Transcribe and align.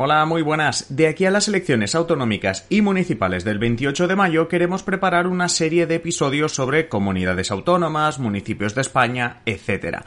Hola, 0.00 0.24
muy 0.26 0.42
buenas. 0.42 0.94
De 0.94 1.08
aquí 1.08 1.24
a 1.24 1.30
las 1.32 1.48
elecciones 1.48 1.96
autonómicas 1.96 2.66
y 2.68 2.82
municipales 2.82 3.42
del 3.42 3.58
28 3.58 4.06
de 4.06 4.14
mayo 4.14 4.46
queremos 4.46 4.84
preparar 4.84 5.26
una 5.26 5.48
serie 5.48 5.88
de 5.88 5.96
episodios 5.96 6.54
sobre 6.54 6.88
comunidades 6.88 7.50
autónomas, 7.50 8.20
municipios 8.20 8.76
de 8.76 8.82
España, 8.82 9.40
etc. 9.44 10.02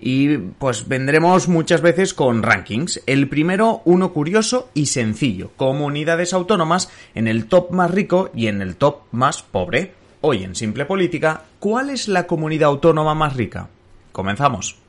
Y 0.00 0.38
pues 0.38 0.88
vendremos 0.88 1.46
muchas 1.46 1.82
veces 1.82 2.14
con 2.14 2.42
rankings. 2.42 3.00
El 3.06 3.28
primero, 3.28 3.80
uno 3.84 4.12
curioso 4.12 4.70
y 4.74 4.86
sencillo. 4.86 5.52
Comunidades 5.56 6.32
autónomas 6.32 6.90
en 7.14 7.28
el 7.28 7.46
top 7.46 7.70
más 7.70 7.92
rico 7.92 8.30
y 8.34 8.48
en 8.48 8.60
el 8.60 8.74
top 8.74 9.02
más 9.12 9.44
pobre. 9.44 9.92
Hoy 10.20 10.42
en 10.42 10.56
Simple 10.56 10.84
Política, 10.84 11.44
¿cuál 11.60 11.90
es 11.90 12.08
la 12.08 12.26
comunidad 12.26 12.70
autónoma 12.70 13.14
más 13.14 13.36
rica? 13.36 13.68
Comenzamos. 14.10 14.87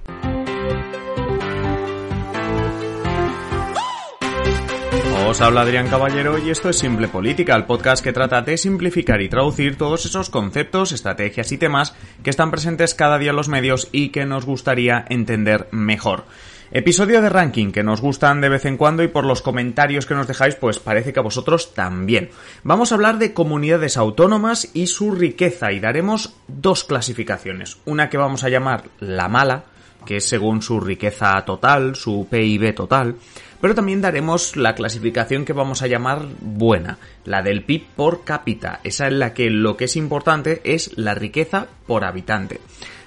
Os 5.30 5.42
habla 5.42 5.62
Adrián 5.62 5.88
Caballero 5.90 6.40
y 6.40 6.50
esto 6.50 6.70
es 6.70 6.80
Simple 6.80 7.08
Política, 7.08 7.56
el 7.56 7.66
podcast 7.66 8.04
que 8.04 8.12
trata 8.14 8.42
de 8.42 8.58
simplificar 8.58 9.22
y 9.22 9.30
traducir 9.30 9.78
todos 9.78 10.04
esos 10.08 10.32
conceptos, 10.32 10.92
estrategias 10.92 11.52
y 11.52 11.60
temas 11.60 11.94
que 12.24 12.32
están 12.32 12.50
presentes 12.50 12.96
cada 12.96 13.20
día 13.20 13.30
en 13.30 13.36
los 13.36 13.48
medios 13.48 13.90
y 13.92 14.10
que 14.10 14.26
nos 14.26 14.48
gustaría 14.48 15.06
entender 15.08 15.68
mejor. 15.70 16.24
Episodio 16.72 17.22
de 17.22 17.30
ranking 17.30 17.72
que 17.72 17.84
nos 17.84 18.02
gustan 18.02 18.42
de 18.42 18.50
vez 18.50 18.66
en 18.66 18.76
cuando 18.76 19.04
y 19.04 19.08
por 19.08 19.24
los 19.24 19.44
comentarios 19.44 20.08
que 20.08 20.16
nos 20.16 20.28
dejáis 20.28 20.56
pues 20.56 20.80
parece 20.80 21.14
que 21.14 21.20
a 21.20 21.24
vosotros 21.24 21.76
también. 21.76 22.32
Vamos 22.64 22.92
a 22.92 22.96
hablar 22.96 23.20
de 23.20 23.32
comunidades 23.32 23.98
autónomas 23.98 24.72
y 24.74 24.88
su 24.88 25.12
riqueza 25.12 25.72
y 25.72 25.80
daremos 25.80 26.34
dos 26.48 26.86
clasificaciones. 26.86 27.78
Una 27.86 28.10
que 28.10 28.18
vamos 28.18 28.44
a 28.44 28.50
llamar 28.50 28.86
la 29.00 29.28
mala, 29.28 29.66
que 30.08 30.18
es 30.18 30.28
según 30.28 30.64
su 30.64 30.80
riqueza 30.80 31.40
total, 31.46 31.96
su 31.96 32.28
PIB 32.32 32.74
total, 32.74 33.16
pero 33.62 33.76
también 33.76 34.02
daremos 34.02 34.56
la 34.56 34.76
clasificación 34.76 35.46
que 35.46 35.54
vamos 35.54 35.82
a 35.82 35.88
llamar 35.88 36.26
buena, 36.42 36.98
la 37.26 37.42
del 37.42 37.64
PIB 37.64 37.86
por 37.96 38.24
cápita, 38.24 38.80
esa 38.84 39.08
en 39.08 39.20
la 39.20 39.34
que 39.34 39.50
lo 39.50 39.78
que 39.78 39.86
es 39.86 39.96
importante 39.96 40.62
es 40.64 40.98
la 40.98 41.16
riqueza 41.16 41.68
por 41.88 42.04
habitante. 42.04 42.60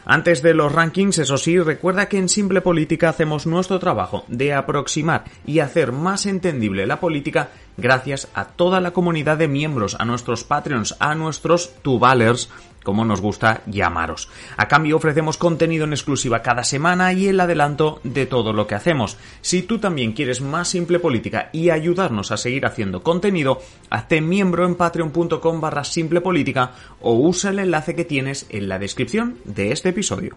Antes 0.04 0.42
de 0.42 0.52
los 0.52 0.72
rankings, 0.72 1.18
eso 1.18 1.36
sí, 1.36 1.60
recuerda 1.60 2.06
que 2.06 2.18
en 2.18 2.28
Simple 2.28 2.60
Política 2.60 3.08
hacemos 3.08 3.46
nuestro 3.46 3.78
trabajo 3.78 4.24
de 4.26 4.52
aproximar 4.52 5.24
y 5.46 5.60
hacer 5.60 5.92
más 5.92 6.26
entendible 6.26 6.86
la 6.86 6.98
política 6.98 7.50
gracias 7.76 8.28
a 8.34 8.46
toda 8.46 8.80
la 8.80 8.90
comunidad 8.90 9.38
de 9.38 9.46
miembros, 9.46 9.96
a 9.98 10.04
nuestros 10.04 10.42
Patreons, 10.42 10.96
a 10.98 11.14
nuestros 11.14 11.72
Tubalers, 11.82 12.50
como 12.82 13.04
nos 13.04 13.20
gusta 13.20 13.62
llamaros. 13.66 14.28
A 14.56 14.68
cambio 14.68 14.96
ofrecemos 14.96 15.36
contenido 15.36 15.84
en 15.84 15.92
exclusiva 15.92 16.42
cada 16.42 16.64
semana 16.64 17.12
y 17.12 17.28
el 17.28 17.40
adelanto 17.40 18.00
de 18.04 18.26
todo 18.26 18.52
lo 18.52 18.66
que 18.66 18.74
hacemos. 18.74 19.16
Si 19.40 19.62
tú 19.62 19.78
también 19.78 20.12
quieres 20.12 20.40
más 20.40 20.68
simple 20.68 20.98
política 20.98 21.50
y 21.52 21.70
ayudarnos 21.70 22.32
a 22.32 22.36
seguir 22.36 22.66
haciendo 22.66 23.02
contenido, 23.02 23.60
hazte 23.90 24.20
miembro 24.20 24.66
en 24.66 24.74
patreon.com 24.74 25.60
barra 25.60 25.84
simple 25.84 26.20
política 26.20 26.72
o 27.00 27.14
usa 27.14 27.50
el 27.50 27.58
enlace 27.58 27.94
que 27.94 28.04
tienes 28.04 28.46
en 28.50 28.68
la 28.68 28.78
descripción 28.78 29.38
de 29.44 29.72
este 29.72 29.90
episodio. 29.90 30.36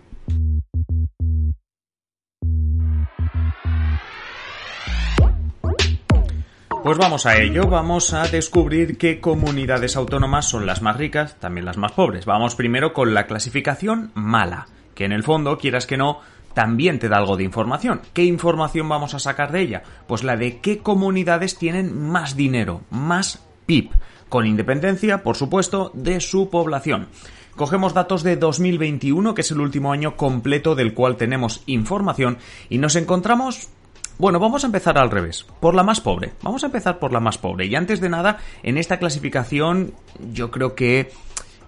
Pues 6.86 7.00
vamos 7.00 7.26
a 7.26 7.42
ello, 7.42 7.68
vamos 7.68 8.14
a 8.14 8.28
descubrir 8.28 9.00
qué 9.00 9.20
comunidades 9.20 9.96
autónomas 9.96 10.48
son 10.48 10.68
las 10.68 10.84
más 10.84 10.96
ricas, 10.96 11.36
también 11.40 11.66
las 11.66 11.78
más 11.78 11.94
pobres. 11.94 12.28
Vamos 12.28 12.54
primero 12.54 12.94
con 12.94 13.16
la 13.16 13.26
clasificación 13.26 14.12
mala, 14.14 14.68
que 14.94 15.06
en 15.06 15.12
el 15.12 15.24
fondo, 15.24 15.58
quieras 15.58 15.88
que 15.88 15.98
no, 15.98 16.20
también 16.54 17.00
te 17.00 17.10
da 17.10 17.18
algo 17.18 17.38
de 17.38 17.44
información. 17.44 18.02
¿Qué 18.14 18.24
información 18.24 18.88
vamos 18.88 19.16
a 19.16 19.20
sacar 19.20 19.52
de 19.52 19.62
ella? 19.62 19.82
Pues 20.06 20.24
la 20.24 20.38
de 20.38 20.60
qué 20.60 20.78
comunidades 20.78 21.58
tienen 21.58 22.00
más 22.00 22.36
dinero, 22.36 22.82
más 22.92 23.44
PIB, 23.66 23.90
con 24.30 24.46
independencia, 24.46 25.24
por 25.24 25.38
supuesto, 25.38 25.90
de 25.96 26.20
su 26.22 26.52
población. 26.52 27.08
Cogemos 27.56 27.96
datos 27.96 28.22
de 28.22 28.36
2021, 28.36 29.34
que 29.34 29.42
es 29.42 29.50
el 29.50 29.60
último 29.60 29.92
año 29.92 30.16
completo 30.16 30.76
del 30.76 30.94
cual 30.94 31.18
tenemos 31.18 31.64
información, 31.66 32.38
y 32.70 32.78
nos 32.78 32.96
encontramos 32.96 33.70
bueno, 34.18 34.40
vamos 34.40 34.64
a 34.64 34.68
empezar 34.68 34.98
al 34.98 35.12
revés, 35.12 35.46
por 35.60 35.76
la 35.76 35.84
más 35.84 36.00
pobre. 36.00 36.34
Vamos 36.42 36.64
a 36.64 36.68
empezar 36.68 37.00
por 37.00 37.12
la 37.12 37.20
más 37.20 37.38
pobre. 37.38 37.66
Y 37.66 37.76
antes 37.76 38.00
de 38.00 38.10
nada, 38.10 38.40
en 38.64 38.78
esta 38.78 38.98
clasificación 38.98 39.94
yo 40.32 40.52
creo 40.52 40.76
que 40.76 41.12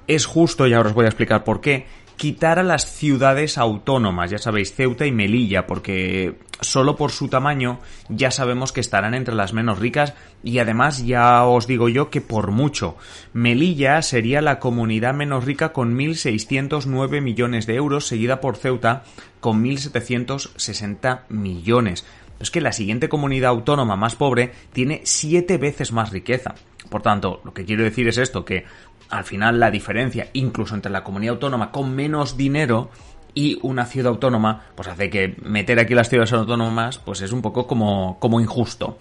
es 0.07 0.25
justo, 0.25 0.67
y 0.67 0.73
ahora 0.73 0.89
os 0.89 0.95
voy 0.95 1.05
a 1.05 1.09
explicar 1.09 1.43
por 1.43 1.59
qué, 1.59 1.85
quitar 2.17 2.57
a 2.57 2.63
las 2.63 2.91
ciudades 2.91 3.57
autónomas, 3.57 4.31
ya 4.31 4.39
sabéis, 4.39 4.73
Ceuta 4.73 5.05
y 5.05 5.11
Melilla, 5.11 5.67
porque 5.67 6.39
solo 6.61 6.95
por 6.95 7.11
su 7.11 7.27
tamaño 7.27 7.79
ya 8.09 8.31
sabemos 8.31 8.71
que 8.71 8.81
estarán 8.81 9.13
entre 9.13 9.35
las 9.35 9.53
menos 9.53 9.77
ricas 9.77 10.15
y 10.43 10.57
además 10.57 11.05
ya 11.05 11.43
os 11.45 11.67
digo 11.67 11.89
yo 11.89 12.09
que 12.09 12.21
por 12.21 12.49
mucho. 12.51 12.97
Melilla 13.33 14.01
sería 14.01 14.41
la 14.41 14.59
comunidad 14.59 15.13
menos 15.13 15.45
rica 15.45 15.73
con 15.73 15.95
1.609 15.95 17.21
millones 17.21 17.67
de 17.67 17.75
euros, 17.75 18.07
seguida 18.07 18.41
por 18.41 18.57
Ceuta 18.57 19.03
con 19.39 19.63
1.760 19.63 21.21
millones 21.29 22.05
es 22.39 22.51
que 22.51 22.61
la 22.61 22.71
siguiente 22.71 23.09
comunidad 23.09 23.49
autónoma 23.49 23.95
más 23.95 24.15
pobre 24.15 24.51
tiene 24.73 25.01
siete 25.03 25.57
veces 25.57 25.91
más 25.91 26.11
riqueza. 26.11 26.55
Por 26.89 27.01
tanto, 27.01 27.41
lo 27.43 27.53
que 27.53 27.65
quiero 27.65 27.83
decir 27.83 28.07
es 28.07 28.17
esto, 28.17 28.45
que 28.45 28.65
al 29.09 29.23
final 29.23 29.59
la 29.59 29.71
diferencia, 29.71 30.29
incluso 30.33 30.75
entre 30.75 30.91
la 30.91 31.03
comunidad 31.03 31.35
autónoma 31.35 31.71
con 31.71 31.95
menos 31.95 32.37
dinero 32.37 32.89
y 33.33 33.59
una 33.61 33.85
ciudad 33.85 34.11
autónoma, 34.11 34.63
pues 34.75 34.87
hace 34.87 35.09
que 35.09 35.35
meter 35.43 35.79
aquí 35.79 35.93
las 35.93 36.09
ciudades 36.09 36.33
autónomas, 36.33 36.97
pues 36.97 37.21
es 37.21 37.31
un 37.31 37.41
poco 37.41 37.67
como, 37.67 38.17
como 38.19 38.41
injusto. 38.41 38.97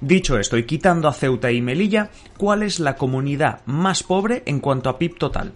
Dicho 0.00 0.38
esto, 0.38 0.58
y 0.58 0.64
quitando 0.64 1.08
a 1.08 1.12
Ceuta 1.12 1.50
y 1.52 1.62
Melilla, 1.62 2.10
¿cuál 2.36 2.62
es 2.62 2.80
la 2.80 2.96
comunidad 2.96 3.60
más 3.64 4.02
pobre 4.02 4.42
en 4.46 4.60
cuanto 4.60 4.90
a 4.90 4.98
PIB 4.98 5.16
total? 5.16 5.52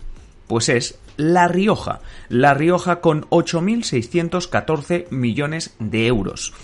Pues 0.47 0.69
es 0.69 0.99
La 1.17 1.49
Rioja. 1.49 2.01
La 2.29 2.55
Rioja 2.55 3.01
con 3.01 3.29
8.614 3.31 5.11
millones 5.11 5.75
de 5.79 6.07
euros. 6.07 6.55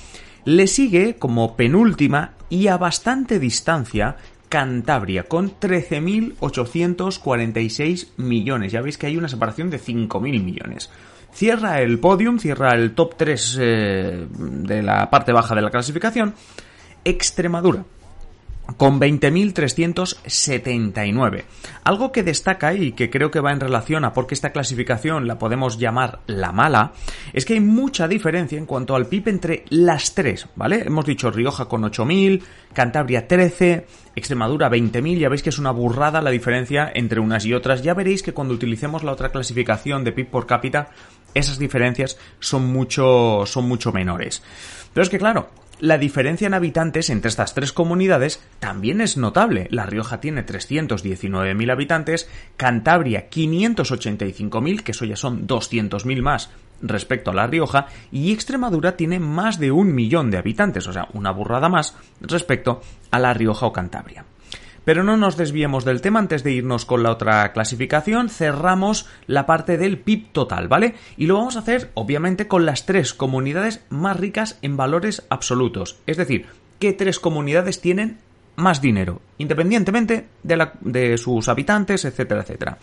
Le 0.47 0.67
sigue 0.69 1.17
como 1.17 1.57
penúltima 1.57 2.33
y 2.49 2.69
a 2.69 2.79
bastante 2.79 3.41
distancia 3.41 4.17
Cantabria 4.49 5.25
con 5.25 5.59
13.846 5.59 8.11
millones. 8.19 8.71
Ya 8.71 8.81
veis 8.81 8.97
que 8.97 9.09
hay 9.09 9.17
una 9.17 9.27
separación 9.27 9.71
de 9.71 9.81
5.000 9.81 10.21
millones. 10.21 10.89
Cierra 11.33 11.81
el 11.81 11.99
podium, 11.99 12.39
cierra 12.39 12.77
el 12.77 12.95
top 12.95 13.17
3 13.17 13.59
eh, 13.61 14.29
de 14.31 14.83
la 14.85 15.11
parte 15.11 15.33
baja 15.33 15.57
de 15.57 15.63
la 15.63 15.71
clasificación. 15.71 16.33
Extremadura 17.05 17.85
con 18.77 19.01
20.379. 19.01 21.45
Algo 21.85 22.13
que 22.13 22.23
destaca 22.23 22.75
y 22.75 22.93
que 22.93 23.09
creo 23.11 23.31
que 23.31 23.41
va 23.41 23.53
en 23.53 23.61
relación 23.61 24.05
a 24.05 24.13
por 24.13 24.27
qué 24.27 24.35
esta 24.35 24.53
clasificación 24.53 25.27
la 25.27 25.39
podemos 25.39 25.79
llamar 25.79 26.21
la 26.27 26.53
mala, 26.53 26.93
es 27.33 27.45
que 27.45 27.55
hay 27.55 27.61
mucha 27.61 28.09
diferencia 28.09 28.59
en 28.59 28.67
cuanto 28.67 28.95
al 28.95 29.07
PIB 29.07 29.29
entre 29.29 29.65
las 29.71 30.15
tres, 30.15 30.47
¿vale? 30.57 30.83
Hemos 30.87 31.07
dicho 31.07 31.31
Rioja 31.31 31.67
con 31.67 31.83
8.000, 31.83 32.43
Cantabria 32.73 33.29
13, 33.29 33.87
Extremadura 34.15 34.71
20.000, 34.71 35.19
ya 35.19 35.29
veis 35.29 35.43
que 35.43 35.51
es 35.51 35.59
una 35.59 35.71
burrada 35.71 36.21
la 36.21 36.31
diferencia 36.31 36.91
entre 36.95 37.21
unas 37.21 37.47
y 37.47 37.55
otras. 37.55 37.83
Ya 37.83 37.95
veréis 37.95 38.23
que 38.23 38.35
cuando 38.35 38.55
utilicemos 38.55 39.05
la 39.05 39.13
otra 39.13 39.31
clasificación 39.31 40.05
de 40.05 40.13
PIB 40.13 40.29
por 40.29 40.47
cápita, 40.47 40.91
esas 41.35 41.59
diferencias 41.59 42.19
son 42.41 42.73
mucho, 42.73 43.45
son 43.47 43.69
mucho 43.69 43.93
menores. 43.93 44.43
Pero 44.93 45.05
es 45.05 45.11
que 45.11 45.19
claro, 45.19 45.51
la 45.79 45.99
diferencia 45.99 46.47
en 46.47 46.55
habitantes 46.55 47.11
entre 47.11 47.29
estas 47.29 47.55
tres 47.55 47.73
comunidades 47.73 48.43
también 48.59 49.01
es 49.01 49.17
notable. 49.17 49.69
La 49.71 49.85
Rioja 49.85 50.21
tiene 50.21 50.47
319.000 50.47 51.73
habitantes, 51.73 52.29
Cantabria 52.57 53.29
585.000, 53.29 54.83
que 54.83 54.93
eso 54.93 55.05
ya 55.05 55.17
son 55.17 55.47
200.000 55.47 56.23
más 56.23 56.51
respecto 56.83 57.31
a 57.31 57.35
La 57.35 57.47
Rioja, 57.47 57.87
y 58.13 58.33
Extremadura 58.33 58.97
tiene 58.97 59.19
más 59.19 59.59
de 59.59 59.71
un 59.71 59.95
millón 59.95 60.31
de 60.31 60.39
habitantes, 60.39 60.87
o 60.87 60.93
sea, 60.93 61.09
una 61.15 61.31
burrada 61.31 61.69
más 61.69 61.95
respecto 62.21 62.81
a 63.11 63.19
La 63.19 63.35
Rioja 63.35 63.67
o 63.67 63.73
Cantabria. 63.73 64.25
Pero 64.87 65.03
no 65.03 65.17
nos 65.17 65.37
desviemos 65.37 65.85
del 65.85 66.01
tema 66.01 66.21
antes 66.21 66.45
de 66.45 66.53
irnos 66.53 66.85
con 66.85 67.03
la 67.03 67.11
otra 67.11 67.53
clasificación, 67.53 68.29
cerramos 68.29 69.07
la 69.27 69.45
parte 69.45 69.79
del 69.79 69.99
PIB 69.99 70.31
total, 70.31 70.69
¿vale? 70.69 70.95
Y 71.17 71.27
lo 71.27 71.35
vamos 71.35 71.57
a 71.57 71.59
hacer 71.59 71.91
obviamente 71.95 72.47
con 72.47 72.65
las 72.65 72.87
tres 72.87 73.13
comunidades 73.13 73.85
más 73.91 74.17
ricas 74.17 74.61
en 74.63 74.77
valores 74.77 75.27
absolutos, 75.29 75.99
es 76.07 76.17
decir, 76.17 76.47
qué 76.79 76.93
tres 76.93 77.19
comunidades 77.19 77.81
tienen 77.81 78.19
más 78.55 78.81
dinero, 78.81 79.21
independientemente 79.39 80.29
de, 80.45 80.69
de 80.83 81.19
sus 81.19 81.49
habitantes, 81.49 82.05
etcétera, 82.05 82.43
etcétera. 82.43 82.79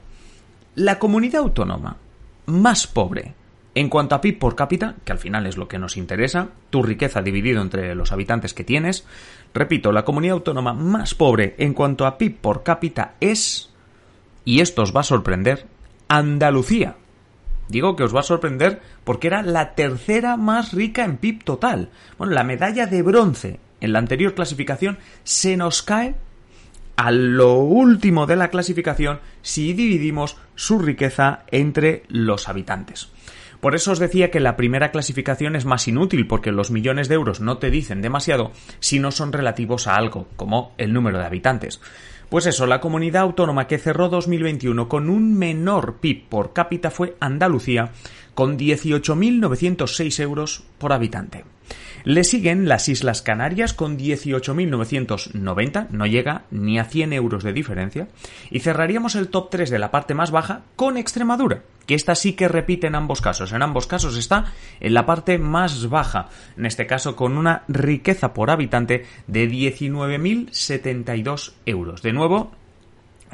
La 0.77 0.99
comunidad 0.99 1.43
autónoma 1.43 1.97
más 2.47 2.87
pobre 2.87 3.35
en 3.75 3.89
cuanto 3.89 4.15
a 4.15 4.21
PIB 4.21 4.39
por 4.39 4.55
cápita, 4.55 4.95
que 5.05 5.13
al 5.13 5.19
final 5.19 5.47
es 5.47 5.57
lo 5.57 5.67
que 5.67 5.79
nos 5.79 5.97
interesa, 5.97 6.49
tu 6.71 6.83
riqueza 6.83 7.23
dividido 7.23 7.61
entre 7.61 7.95
los 7.95 8.13
habitantes 8.13 8.55
que 8.55 8.63
tienes, 8.63 9.05
repito, 9.53 9.91
la 9.91 10.05
comunidad 10.05 10.35
autónoma 10.35 10.73
más 10.73 11.15
pobre 11.15 11.57
en 11.59 11.75
cuanto 11.75 12.07
a 12.07 12.17
PIB 12.17 12.37
por 12.37 12.63
cápita 12.63 13.15
es, 13.21 13.71
y 14.45 14.61
esto 14.61 14.83
os 14.83 14.95
va 14.95 15.01
a 15.01 15.05
sorprender, 15.05 15.67
Andalucía. 16.09 16.97
Digo 17.69 17.97
que 17.97 18.05
os 18.05 18.15
va 18.15 18.21
a 18.21 18.25
sorprender 18.25 18.83
porque 19.05 19.29
era 19.29 19.43
la 19.43 19.75
tercera 19.75 20.37
más 20.37 20.73
rica 20.73 21.05
en 21.05 21.17
PIB 21.17 21.45
total. 21.45 21.91
Bueno, 22.19 22.35
la 22.35 22.45
medalla 22.45 22.87
de 22.87 23.03
bronce 23.03 23.59
en 23.81 23.93
la 23.93 23.99
anterior 23.99 24.35
clasificación 24.35 24.99
se 25.25 25.57
nos 25.57 25.83
cae 25.83 26.15
a 26.97 27.11
lo 27.11 27.55
último 27.55 28.27
de 28.27 28.37
la 28.37 28.49
clasificación 28.49 29.21
si 29.43 29.73
dividimos 29.73 30.37
su 30.55 30.79
riqueza 30.79 31.45
entre 31.51 32.05
los 32.09 32.49
habitantes. 32.49 33.11
Por 33.61 33.75
eso 33.75 33.93
os 33.93 33.99
decía 33.99 34.31
que 34.31 34.41
la 34.41 34.57
primera 34.57 34.91
clasificación 34.91 35.57
es 35.57 35.65
más 35.65 35.89
inútil, 35.89 36.27
porque 36.27 36.53
los 36.53 36.71
millones 36.71 37.09
de 37.09 37.15
euros 37.15 37.41
no 37.41 37.57
te 37.57 37.71
dicen 37.71 38.03
demasiado 38.03 38.53
si 38.79 38.99
no 38.99 39.11
son 39.11 39.33
relativos 39.33 39.87
a 39.87 39.97
algo, 39.97 40.29
como 40.37 40.75
el 40.77 40.93
número 40.93 41.19
de 41.19 41.25
habitantes. 41.25 41.81
Pues 42.35 42.47
eso, 42.47 42.67
la 42.67 42.81
comunidad 42.81 43.23
autónoma 43.23 43.69
que 43.69 43.79
cerró 43.79 44.09
2021 44.09 44.89
con 44.89 45.09
un 45.09 45.39
menor 45.39 45.99
PIB 46.01 46.29
por 46.29 46.53
cápita 46.53 46.91
fue 46.91 47.15
Andalucía, 47.21 47.93
con 48.35 48.59
18.906 48.59 50.21
euros 50.21 50.65
por 50.79 50.93
habitante. 50.93 51.45
Le 52.05 52.23
siguen 52.23 52.69
las 52.69 52.89
Islas 52.91 53.23
Canarias 53.23 53.73
con 53.73 53.97
18.990, 53.97 55.89
no 55.89 56.05
llega 56.05 56.43
ni 56.51 56.79
a 56.79 56.85
100 56.85 57.15
euros 57.15 57.43
de 57.43 57.55
diferencia, 57.55 58.09
y 58.51 58.61
cerraríamos 58.61 59.15
el 59.15 59.29
top 59.29 59.49
3 59.49 59.71
de 59.71 59.79
la 59.79 59.91
parte 59.91 60.13
más 60.13 60.31
baja 60.31 60.65
con 60.77 60.99
Extremadura, 60.99 61.63
que 61.87 61.95
esta 61.95 62.15
sí 62.15 62.35
que 62.35 62.49
repite 62.49 62.89
en 62.89 62.95
ambos 62.95 63.23
casos. 63.23 63.53
En 63.53 63.63
ambos 63.63 63.87
casos 63.87 64.19
está 64.19 64.53
en 64.81 64.93
la 64.93 65.07
parte 65.07 65.39
más 65.39 65.89
baja, 65.89 66.29
en 66.59 66.67
este 66.67 66.87
caso 66.87 67.17
con 67.17 67.39
una 67.39 67.63
riqueza 67.69 68.35
por 68.35 68.51
habitante 68.51 69.07
de 69.27 69.49
19.072 69.49 71.53
euros. 71.65 72.03
De 72.03 72.13
nuevo, 72.13 72.53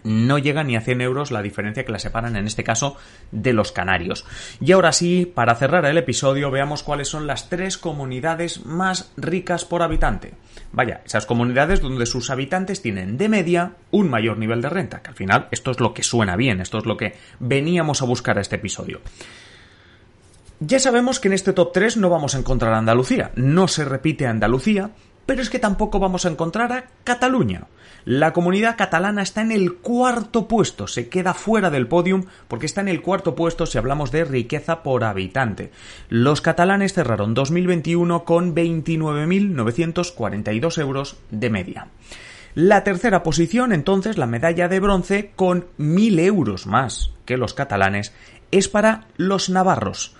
no 0.04 0.38
llega 0.38 0.64
ni 0.64 0.76
a 0.76 0.80
100 0.80 1.00
euros 1.00 1.30
la 1.30 1.42
diferencia 1.42 1.84
que 1.84 1.92
la 1.92 1.98
separan 1.98 2.36
en 2.36 2.46
este 2.46 2.64
caso 2.64 2.96
de 3.30 3.52
los 3.52 3.72
canarios. 3.72 4.24
Y 4.60 4.72
ahora 4.72 4.92
sí, 4.92 5.30
para 5.32 5.54
cerrar 5.54 5.84
el 5.86 5.98
episodio, 5.98 6.50
veamos 6.50 6.82
cuáles 6.82 7.08
son 7.08 7.26
las 7.26 7.48
tres 7.48 7.78
comunidades 7.78 8.64
más 8.64 9.12
ricas 9.16 9.64
por 9.64 9.82
habitante. 9.82 10.34
Vaya, 10.72 11.02
esas 11.04 11.26
comunidades 11.26 11.80
donde 11.80 12.06
sus 12.06 12.30
habitantes 12.30 12.82
tienen 12.82 13.18
de 13.18 13.28
media 13.28 13.72
un 13.90 14.08
mayor 14.08 14.38
nivel 14.38 14.62
de 14.62 14.68
renta, 14.68 15.02
que 15.02 15.10
al 15.10 15.16
final 15.16 15.48
esto 15.50 15.70
es 15.70 15.80
lo 15.80 15.94
que 15.94 16.02
suena 16.02 16.36
bien, 16.36 16.60
esto 16.60 16.78
es 16.78 16.86
lo 16.86 16.96
que 16.96 17.14
veníamos 17.38 18.02
a 18.02 18.06
buscar 18.06 18.38
a 18.38 18.40
este 18.40 18.56
episodio. 18.56 19.00
Ya 20.60 20.78
sabemos 20.78 21.20
que 21.20 21.28
en 21.28 21.34
este 21.34 21.54
top 21.54 21.72
3 21.72 21.96
no 21.96 22.10
vamos 22.10 22.34
a 22.34 22.38
encontrar 22.38 22.74
a 22.74 22.78
Andalucía, 22.78 23.30
no 23.34 23.66
se 23.66 23.84
repite 23.84 24.26
Andalucía, 24.26 24.90
pero 25.26 25.42
es 25.42 25.48
que 25.48 25.58
tampoco 25.58 25.98
vamos 25.98 26.26
a 26.26 26.28
encontrar 26.28 26.72
a 26.72 26.84
Cataluña. 27.02 27.66
La 28.04 28.32
comunidad 28.32 28.76
catalana 28.76 29.22
está 29.22 29.42
en 29.42 29.52
el 29.52 29.74
cuarto 29.74 30.48
puesto, 30.48 30.86
se 30.86 31.08
queda 31.08 31.34
fuera 31.34 31.68
del 31.70 31.86
podium 31.86 32.24
porque 32.48 32.66
está 32.66 32.80
en 32.80 32.88
el 32.88 33.02
cuarto 33.02 33.34
puesto 33.34 33.66
si 33.66 33.76
hablamos 33.78 34.10
de 34.10 34.24
riqueza 34.24 34.82
por 34.82 35.04
habitante. 35.04 35.70
Los 36.08 36.40
catalanes 36.40 36.94
cerraron 36.94 37.34
2021 37.34 38.24
con 38.24 38.54
29.942 38.54 40.80
euros 40.80 41.18
de 41.30 41.50
media. 41.50 41.88
La 42.54 42.82
tercera 42.82 43.22
posición, 43.22 43.72
entonces, 43.72 44.18
la 44.18 44.26
medalla 44.26 44.66
de 44.68 44.80
bronce, 44.80 45.30
con 45.36 45.66
1.000 45.78 46.18
euros 46.20 46.66
más 46.66 47.12
que 47.24 47.36
los 47.36 47.54
catalanes, 47.54 48.12
es 48.50 48.68
para 48.68 49.06
los 49.16 49.50
navarros. 49.50 50.16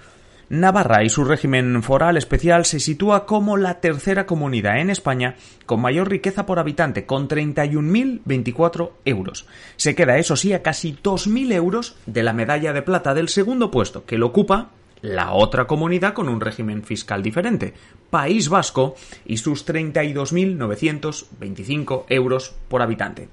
Navarra 0.51 1.03
y 1.05 1.09
su 1.09 1.25
régimen 1.25 1.83
foral 1.85 2.17
especial 2.17 2.65
se 2.65 2.81
sitúa 2.81 3.25
como 3.25 3.57
la 3.57 3.81
tercera 3.81 4.27
comunidad 4.27 4.81
en 4.81 4.91
España 4.91 5.37
con 5.65 5.81
mayor 5.81 6.11
riqueza 6.11 6.45
por 6.45 6.59
habitante, 6.59 7.07
con 7.07 7.29
31.024 7.29 8.91
euros. 9.05 9.47
Se 9.77 9.95
queda, 9.95 10.19
eso 10.19 10.35
sí, 10.35 10.53
a 10.53 10.61
casi 10.61 10.99
2.000 11.01 11.53
euros 11.53 11.95
de 12.07 12.25
la 12.25 12.33
medalla 12.33 12.73
de 12.73 12.83
plata 12.83 13.15
del 13.15 13.29
segundo 13.29 13.71
puesto, 13.71 14.05
que 14.05 14.19
lo 14.19 14.27
ocupa 14.27 14.71
la 15.03 15.35
otra 15.35 15.69
comunidad 15.69 16.15
con 16.15 16.29
un 16.29 16.41
régimen 16.41 16.83
fiscal 16.83 17.23
diferente, 17.23 17.73
País 18.11 18.49
Vasco, 18.49 18.97
y 19.25 19.37
sus 19.37 19.65
32.925 19.65 22.07
euros 22.09 22.57
por 22.67 22.83
habitante. 22.83 23.29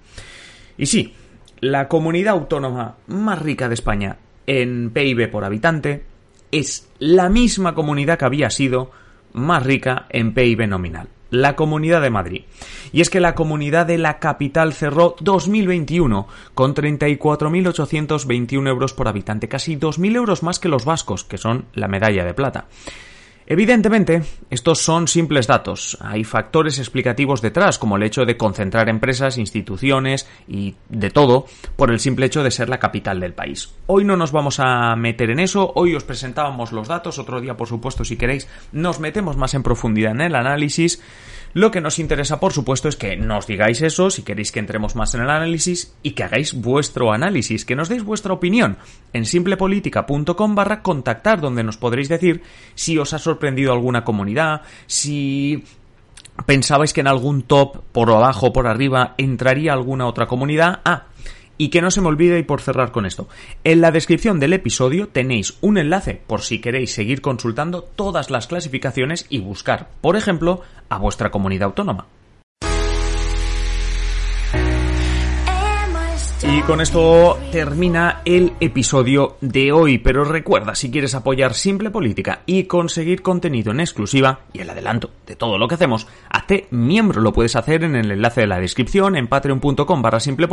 Y 0.77 0.85
sí, 0.85 1.15
la 1.61 1.87
comunidad 1.87 2.35
autónoma 2.35 2.97
más 3.07 3.41
rica 3.41 3.67
de 3.67 3.73
España 3.73 4.17
en 4.45 4.91
PIB 4.91 5.31
por 5.31 5.43
habitante 5.43 6.03
es 6.51 6.87
la 6.99 7.29
misma 7.29 7.75
comunidad 7.75 8.17
que 8.17 8.25
había 8.25 8.49
sido 8.49 8.91
más 9.33 9.63
rica 9.63 10.07
en 10.09 10.33
PIB 10.33 10.67
nominal, 10.67 11.09
la 11.29 11.55
Comunidad 11.55 12.01
de 12.01 12.09
Madrid. 12.09 12.43
Y 12.91 13.01
es 13.01 13.09
que 13.09 13.19
la 13.19 13.35
comunidad 13.35 13.85
de 13.85 13.97
la 13.97 14.19
capital 14.19 14.73
cerró 14.73 15.15
2021 15.19 16.27
con 16.53 16.73
34.821 16.73 18.67
euros 18.67 18.93
por 18.93 19.07
habitante, 19.07 19.47
casi 19.47 19.75
2.000 19.75 20.15
euros 20.15 20.43
más 20.43 20.59
que 20.59 20.69
los 20.69 20.85
vascos, 20.85 21.23
que 21.23 21.37
son 21.37 21.65
la 21.73 21.87
medalla 21.87 22.25
de 22.25 22.33
plata. 22.33 22.65
Evidentemente, 23.49 24.23
estos 24.49 24.79
son 24.79 25.07
simples 25.07 25.47
datos. 25.47 25.97
Hay 26.01 26.25
factores 26.25 26.79
explicativos 26.79 27.41
detrás, 27.41 27.79
como 27.79 27.95
el 27.95 28.03
hecho 28.03 28.25
de 28.25 28.35
concentrar 28.35 28.89
empresas, 28.89 29.37
instituciones 29.37 30.27
y 30.49 30.75
de 30.89 31.09
todo 31.11 31.45
por 31.77 31.89
el 31.89 32.01
simple 32.01 32.25
hecho 32.25 32.43
de 32.43 32.51
ser 32.51 32.67
la 32.67 32.79
capital 32.79 33.21
del 33.21 33.33
país. 33.33 33.73
Hoy 33.85 34.03
no 34.03 34.17
nos 34.17 34.33
vamos 34.33 34.59
a 34.59 34.93
meter 34.97 35.29
en 35.29 35.39
eso, 35.39 35.71
hoy 35.75 35.95
os 35.95 36.03
presentábamos 36.03 36.73
los 36.73 36.89
datos, 36.89 37.19
otro 37.19 37.39
día 37.39 37.55
por 37.55 37.69
supuesto 37.69 38.03
si 38.03 38.17
queréis 38.17 38.49
nos 38.73 38.99
metemos 38.99 39.37
más 39.37 39.53
en 39.53 39.63
profundidad 39.63 40.11
en 40.11 40.21
el 40.21 40.35
análisis. 40.35 41.01
Lo 41.53 41.71
que 41.71 41.81
nos 41.81 41.99
interesa, 41.99 42.39
por 42.39 42.53
supuesto, 42.53 42.87
es 42.87 42.95
que 42.95 43.15
nos 43.15 43.47
digáis 43.47 43.81
eso, 43.81 44.09
si 44.09 44.23
queréis 44.23 44.51
que 44.51 44.59
entremos 44.59 44.95
más 44.95 45.13
en 45.15 45.21
el 45.21 45.29
análisis 45.29 45.95
y 46.03 46.11
que 46.11 46.23
hagáis 46.23 46.53
vuestro 46.53 47.11
análisis, 47.11 47.65
que 47.65 47.75
nos 47.75 47.89
deis 47.89 48.03
vuestra 48.03 48.33
opinión 48.33 48.77
en 49.13 49.25
simplepolitica.com 49.25 50.55
barra 50.55 50.81
contactar, 50.81 51.41
donde 51.41 51.63
nos 51.63 51.77
podréis 51.77 52.09
decir 52.09 52.41
si 52.75 52.97
os 52.97 53.13
ha 53.13 53.19
sorprendido 53.19 53.71
alguna 53.71 54.03
comunidad, 54.03 54.61
si 54.85 55.63
pensabais 56.45 56.93
que 56.93 57.01
en 57.01 57.07
algún 57.07 57.43
top, 57.43 57.81
por 57.91 58.09
abajo 58.11 58.53
por 58.53 58.67
arriba, 58.67 59.15
entraría 59.17 59.73
alguna 59.73 60.05
otra 60.05 60.27
comunidad. 60.27 60.81
Ah, 60.85 61.05
y 61.57 61.69
que 61.69 61.81
no 61.81 61.91
se 61.91 62.01
me 62.01 62.07
olvide 62.07 62.39
y 62.39 62.43
por 62.43 62.61
cerrar 62.61 62.91
con 62.91 63.05
esto, 63.05 63.27
en 63.63 63.81
la 63.81 63.91
descripción 63.91 64.39
del 64.39 64.53
episodio 64.53 65.07
tenéis 65.07 65.57
un 65.61 65.77
enlace 65.77 66.21
por 66.27 66.41
si 66.41 66.59
queréis 66.59 66.93
seguir 66.93 67.21
consultando 67.21 67.83
todas 67.83 68.29
las 68.29 68.47
clasificaciones 68.47 69.25
y 69.29 69.39
buscar, 69.39 69.89
por 70.01 70.15
ejemplo, 70.15 70.61
a 70.89 70.97
vuestra 70.97 71.31
comunidad 71.31 71.67
autónoma. 71.67 72.07
Y 76.43 76.61
con 76.61 76.81
esto 76.81 77.39
termina 77.51 78.21
el 78.23 78.53
episodio 78.59 79.37
de 79.41 79.71
hoy, 79.71 79.97
pero 79.97 80.23
recuerda, 80.23 80.75
si 80.75 80.91
quieres 80.91 81.15
apoyar 81.15 81.55
Simple 81.55 81.89
Política 81.89 82.43
y 82.45 82.65
conseguir 82.65 83.23
contenido 83.23 83.71
en 83.71 83.79
exclusiva 83.79 84.41
y 84.53 84.59
el 84.59 84.69
adelanto 84.69 85.09
de 85.25 85.35
todo 85.35 85.57
lo 85.57 85.67
que 85.67 85.75
hacemos, 85.75 86.07
hazte 86.29 86.67
miembro, 86.69 87.21
lo 87.21 87.33
puedes 87.33 87.55
hacer 87.55 87.83
en 87.83 87.95
el 87.95 88.11
enlace 88.11 88.41
de 88.41 88.47
la 88.47 88.59
descripción 88.59 89.15
en 89.15 89.27
patreon.com 89.27 90.01
barra 90.01 90.19
Simple 90.19 90.47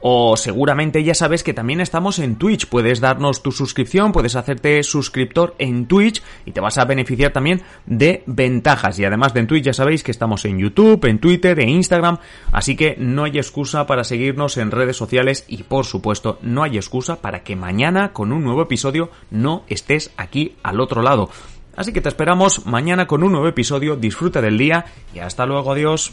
o 0.00 0.36
seguramente 0.36 1.02
ya 1.02 1.14
sabes 1.14 1.42
que 1.42 1.52
también 1.52 1.80
estamos 1.80 2.20
en 2.20 2.36
Twitch, 2.36 2.68
puedes 2.68 3.00
darnos 3.00 3.42
tu 3.42 3.50
suscripción, 3.50 4.12
puedes 4.12 4.36
hacerte 4.36 4.82
suscriptor 4.84 5.56
en 5.58 5.86
Twitch 5.86 6.22
y 6.46 6.52
te 6.52 6.60
vas 6.60 6.78
a 6.78 6.84
beneficiar 6.84 7.32
también 7.32 7.62
de 7.86 8.22
ventajas. 8.26 9.00
Y 9.00 9.04
además 9.04 9.34
de 9.34 9.40
en 9.40 9.46
Twitch 9.48 9.64
ya 9.64 9.72
sabéis 9.72 10.04
que 10.04 10.12
estamos 10.12 10.44
en 10.44 10.58
YouTube, 10.58 11.04
en 11.06 11.18
Twitter, 11.18 11.58
en 11.58 11.70
Instagram, 11.70 12.18
así 12.52 12.76
que 12.76 12.94
no 12.98 13.24
hay 13.24 13.38
excusa 13.38 13.86
para 13.86 14.04
seguirnos 14.04 14.56
en 14.56 14.70
sociales 14.96 15.44
y 15.48 15.62
por 15.64 15.84
supuesto 15.84 16.38
no 16.42 16.62
hay 16.62 16.76
excusa 16.76 17.20
para 17.20 17.42
que 17.42 17.56
mañana 17.56 18.12
con 18.12 18.32
un 18.32 18.42
nuevo 18.42 18.62
episodio 18.62 19.10
no 19.30 19.64
estés 19.68 20.12
aquí 20.16 20.56
al 20.62 20.80
otro 20.80 21.02
lado. 21.02 21.30
Así 21.76 21.92
que 21.92 22.00
te 22.00 22.08
esperamos 22.08 22.66
mañana 22.66 23.06
con 23.06 23.22
un 23.22 23.32
nuevo 23.32 23.48
episodio, 23.48 23.96
disfruta 23.96 24.42
del 24.42 24.58
día 24.58 24.84
y 25.14 25.20
hasta 25.20 25.46
luego, 25.46 25.72
adiós. 25.72 26.12